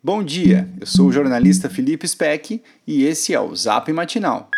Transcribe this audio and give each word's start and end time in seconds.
Bom 0.00 0.22
dia, 0.22 0.68
eu 0.80 0.86
sou 0.86 1.08
o 1.08 1.12
jornalista 1.12 1.68
Felipe 1.68 2.06
Speck 2.06 2.62
e 2.86 3.04
esse 3.04 3.34
é 3.34 3.40
o 3.40 3.52
Zap 3.56 3.92
Matinal. 3.92 4.48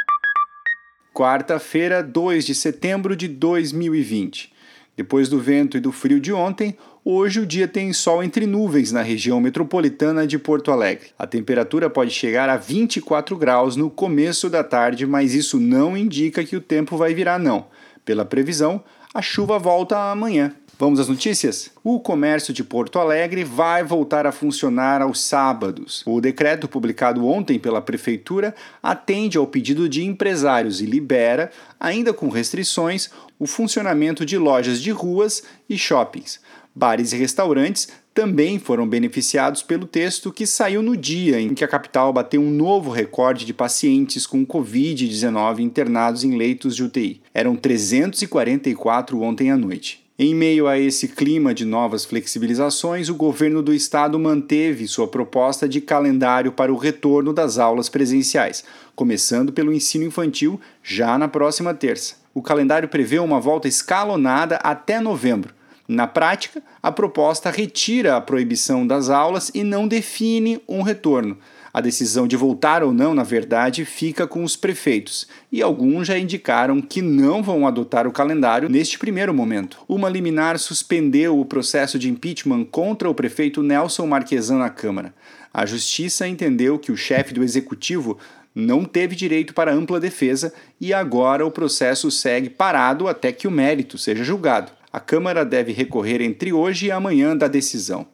Quarta-feira, 1.15 2.03
2 2.03 2.45
de 2.45 2.55
setembro 2.55 3.17
de 3.17 3.27
2020. 3.27 4.53
Depois 4.95 5.31
do 5.31 5.41
vento 5.41 5.79
e 5.79 5.81
do 5.81 5.93
frio 5.93 6.21
de 6.21 6.31
ontem, 6.31 6.77
hoje 7.03 7.41
o 7.41 7.47
dia 7.47 7.67
tem 7.67 7.91
sol 7.95 8.23
entre 8.23 8.47
nuvens 8.47 8.93
na 8.93 9.01
região 9.01 9.41
metropolitana 9.41 10.27
de 10.27 10.39
Porto 10.39 10.71
Alegre. 10.71 11.09
A 11.19 11.27
temperatura 11.27 11.89
pode 11.89 12.11
chegar 12.11 12.51
a 12.51 12.59
24 12.59 13.35
graus 13.35 13.77
no 13.77 13.89
começo 13.89 14.51
da 14.51 14.63
tarde, 14.63 15.07
mas 15.07 15.33
isso 15.33 15.59
não 15.59 15.97
indica 15.97 16.45
que 16.45 16.55
o 16.55 16.61
tempo 16.61 16.99
vai 16.99 17.15
virar, 17.15 17.39
não. 17.39 17.67
Pela 18.05 18.27
previsão, 18.27 18.85
a 19.15 19.23
chuva 19.23 19.59
volta 19.59 20.13
amanhã. 20.13 20.55
Vamos 20.81 20.99
às 20.99 21.09
notícias? 21.09 21.71
O 21.85 22.01
comércio 22.01 22.55
de 22.55 22.65
Porto 22.65 22.99
Alegre 22.99 23.45
vai 23.45 23.85
voltar 23.85 24.27
a 24.27 24.33
funcionar 24.33 25.03
aos 25.03 25.21
sábados. 25.21 26.03
O 26.07 26.23
decreto 26.23 26.67
publicado 26.67 27.27
ontem 27.27 27.59
pela 27.59 27.83
Prefeitura 27.83 28.55
atende 28.83 29.37
ao 29.37 29.47
pedido 29.47 29.91
de 29.91 30.03
empresários 30.03 30.81
e 30.81 30.87
libera, 30.87 31.51
ainda 31.79 32.15
com 32.15 32.31
restrições, 32.31 33.11
o 33.39 33.47
funcionamento 33.47 34.25
de 34.25 34.39
lojas 34.39 34.81
de 34.81 34.91
ruas 34.91 35.43
e 35.69 35.77
shoppings. 35.77 36.41
Bares 36.75 37.13
e 37.13 37.19
restaurantes 37.19 37.89
também 38.15 38.59
foram 38.59 38.89
beneficiados 38.89 39.63
pelo 39.63 39.87
texto 39.87 40.33
que 40.33 40.47
saiu 40.47 40.83
no 40.83 40.97
dia 40.97 41.39
em 41.39 41.53
que 41.53 41.63
a 41.63 41.69
capital 41.69 42.11
bateu 42.11 42.41
um 42.41 42.51
novo 42.51 42.91
recorde 42.91 43.45
de 43.45 43.53
pacientes 43.53 44.27
com 44.27 44.47
Covid-19 44.47 45.59
internados 45.59 46.25
em 46.25 46.39
leitos 46.39 46.75
de 46.75 46.85
UTI. 46.85 47.21
Eram 47.35 47.55
344 47.55 49.21
ontem 49.21 49.51
à 49.51 49.59
noite. 49.59 50.09
Em 50.23 50.35
meio 50.35 50.69
a 50.69 50.79
esse 50.79 51.09
clima 51.09 51.55
de 51.55 51.65
novas 51.65 52.05
flexibilizações, 52.05 53.09
o 53.09 53.15
governo 53.15 53.63
do 53.63 53.73
estado 53.73 54.19
manteve 54.19 54.87
sua 54.87 55.09
proposta 55.09 55.67
de 55.67 55.81
calendário 55.81 56.53
para 56.53 56.71
o 56.71 56.77
retorno 56.77 57.33
das 57.33 57.57
aulas 57.57 57.89
presenciais, 57.89 58.63
começando 58.95 59.51
pelo 59.51 59.73
ensino 59.73 60.05
infantil 60.05 60.61
já 60.83 61.17
na 61.17 61.27
próxima 61.27 61.73
terça. 61.73 62.17
O 62.35 62.43
calendário 62.43 62.87
prevê 62.87 63.19
uma 63.19 63.41
volta 63.41 63.67
escalonada 63.67 64.57
até 64.57 65.01
novembro. 65.01 65.55
Na 65.93 66.07
prática, 66.07 66.63
a 66.81 66.93
proposta 66.93 67.51
retira 67.51 68.15
a 68.15 68.21
proibição 68.21 68.87
das 68.87 69.11
aulas 69.11 69.51
e 69.53 69.65
não 69.65 69.89
define 69.89 70.63
um 70.69 70.83
retorno. 70.83 71.37
A 71.75 71.81
decisão 71.81 72.29
de 72.29 72.37
voltar 72.37 72.85
ou 72.85 72.93
não, 72.93 73.13
na 73.13 73.25
verdade, 73.25 73.85
fica 73.85 74.25
com 74.25 74.45
os 74.45 74.55
prefeitos, 74.55 75.27
e 75.51 75.61
alguns 75.61 76.07
já 76.07 76.17
indicaram 76.17 76.81
que 76.81 77.03
não 77.03 77.43
vão 77.43 77.67
adotar 77.67 78.07
o 78.07 78.13
calendário 78.13 78.69
neste 78.69 79.01
primeiro 79.01 79.35
momento. 79.35 79.79
Uma 79.89 80.09
liminar 80.09 80.61
suspendeu 80.61 81.41
o 81.41 81.45
processo 81.45 81.99
de 81.99 82.09
impeachment 82.09 82.67
contra 82.67 83.11
o 83.11 83.15
prefeito 83.15 83.61
Nelson 83.61 84.07
Marquesan 84.07 84.59
na 84.59 84.71
Câmara. 84.71 85.13
A 85.53 85.67
Justiça 85.67 86.29
entendeu 86.29 86.79
que 86.79 86.93
o 86.93 86.97
chefe 86.97 87.35
do 87.35 87.43
executivo 87.43 88.17
não 88.55 88.85
teve 88.85 89.17
direito 89.17 89.53
para 89.53 89.75
ampla 89.75 89.99
defesa 89.99 90.55
e 90.81 90.95
agora 90.95 91.45
o 91.45 91.51
processo 91.51 92.13
segue 92.13 92.49
parado 92.49 93.09
até 93.09 93.33
que 93.33 93.49
o 93.49 93.51
mérito 93.51 93.99
seja 93.99 94.23
julgado. 94.23 94.79
A 94.93 94.99
Câmara 94.99 95.45
deve 95.45 95.73
recorrer 95.73 96.21
entre 96.21 96.53
hoje 96.53 96.87
e 96.87 96.91
amanhã 96.91 97.37
da 97.37 97.47
decisão. 97.47 98.09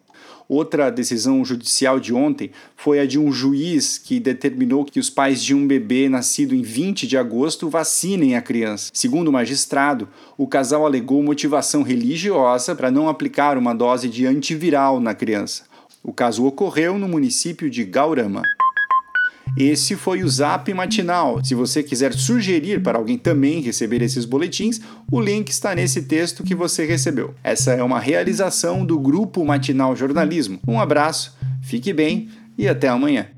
Outra 0.46 0.91
decisão 0.91 1.42
judicial 1.42 1.98
de 1.98 2.12
ontem 2.12 2.50
foi 2.77 3.00
a 3.00 3.06
de 3.06 3.19
um 3.19 3.32
juiz 3.32 3.96
que 3.96 4.20
determinou 4.20 4.84
que 4.84 5.00
os 5.00 5.08
pais 5.08 5.42
de 5.42 5.54
um 5.54 5.66
bebê 5.66 6.08
nascido 6.08 6.54
em 6.54 6.60
20 6.60 7.06
de 7.06 7.16
agosto 7.16 7.70
vacinem 7.70 8.36
a 8.36 8.42
criança. 8.42 8.91
Segundo 8.92 9.28
o 9.28 9.32
magistrado, 9.32 10.06
o 10.36 10.47
casal 10.47 10.84
alegou 10.84 11.22
motivação 11.22 11.82
religiosa 11.82 12.77
para 12.77 12.91
não 12.91 13.08
aplicar 13.08 13.56
uma 13.56 13.74
dose 13.74 14.08
de 14.08 14.27
antiviral 14.27 15.00
na 15.00 15.14
criança. 15.14 15.64
O 16.02 16.12
caso 16.12 16.44
ocorreu 16.44 16.98
no 16.98 17.08
município 17.08 17.70
de 17.70 17.84
Gaurama. 17.84 18.42
Esse 19.56 19.96
foi 19.96 20.22
o 20.22 20.28
Zap 20.28 20.72
Matinal. 20.74 21.42
Se 21.42 21.54
você 21.54 21.82
quiser 21.82 22.12
sugerir 22.12 22.82
para 22.82 22.98
alguém 22.98 23.16
também 23.16 23.60
receber 23.60 24.02
esses 24.02 24.24
boletins, 24.24 24.80
o 25.10 25.20
link 25.20 25.48
está 25.48 25.75
nesse 25.75 26.03
texto 26.03 26.44
que 26.44 26.54
você 26.54 26.84
recebeu. 26.84 27.34
Essa 27.42 27.72
é 27.72 27.82
uma 27.82 27.98
realização 27.98 28.84
do 28.84 28.98
Grupo 28.98 29.44
Matinal 29.44 29.97
Jornalismo. 29.97 30.60
Um 30.69 30.78
abraço, 30.78 31.36
fique 31.62 31.92
bem 31.92 32.28
e 32.58 32.69
até 32.69 32.88
amanhã. 32.88 33.28